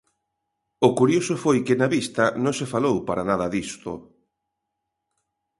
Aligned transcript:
O 0.87 0.89
curioso 0.99 1.33
foi 1.43 1.57
que 1.67 1.79
na 1.79 1.87
vista 1.95 2.23
non 2.43 2.53
se 2.59 2.65
falou 2.73 2.95
para 3.07 3.23
nada 3.29 3.47
disto. 3.53 3.91